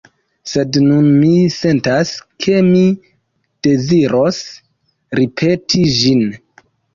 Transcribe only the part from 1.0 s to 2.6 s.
mi sentas, ke